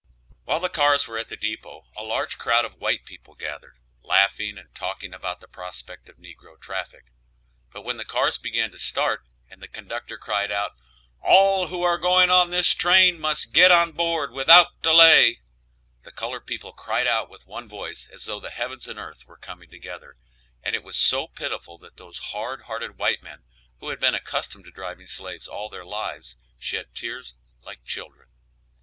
While 0.45 0.59
the 0.61 0.67
cars 0.67 1.07
were 1.07 1.19
at 1.19 1.29
the 1.29 1.37
depot 1.37 1.85
a 1.95 2.01
large 2.01 2.39
crowd 2.39 2.65
of 2.65 2.79
white 2.81 3.05
people 3.05 3.35
gathered, 3.35 3.77
laughing 4.01 4.57
and 4.57 4.73
talking 4.73 5.13
about 5.13 5.41
the 5.41 5.47
prospect 5.47 6.09
of 6.09 6.17
negro 6.17 6.59
traffic; 6.59 7.11
but 7.71 7.83
when 7.83 7.97
the 7.97 8.03
cars 8.03 8.39
began 8.39 8.71
to 8.71 8.79
start, 8.79 9.21
and 9.47 9.61
the 9.61 9.67
conductor 9.67 10.17
cried 10.17 10.51
out, 10.51 10.71
"All 11.21 11.67
who 11.67 11.83
are 11.83 11.99
going 11.99 12.31
on 12.31 12.49
this 12.49 12.73
train 12.73 13.19
must 13.19 13.53
get 13.53 13.71
on 13.71 13.91
board 13.91 14.31
without 14.31 14.81
delay," 14.81 15.41
the 16.01 16.11
colored 16.11 16.47
people 16.47 16.73
cried 16.73 17.05
out 17.05 17.29
with 17.29 17.45
one 17.45 17.69
voice 17.69 18.07
as 18.11 18.25
though 18.25 18.39
the 18.39 18.49
heavens 18.49 18.87
and 18.87 18.97
earth 18.97 19.27
were 19.27 19.37
coming 19.37 19.69
together, 19.69 20.17
and 20.63 20.75
it 20.75 20.81
was 20.81 20.97
so 20.97 21.27
pitiful 21.27 21.77
that 21.77 21.97
those 21.97 22.17
hard 22.33 22.63
hearted 22.63 22.97
white 22.97 23.21
men, 23.21 23.43
who 23.79 23.89
had 23.89 23.99
been 23.99 24.15
accustomed 24.15 24.65
to 24.65 24.71
driving 24.71 25.05
slaves 25.05 25.47
all 25.47 25.69
their 25.69 25.85
lives, 25.85 26.37
shed 26.57 26.95
tears 26.95 27.35
like 27.61 27.85
children. 27.85 28.29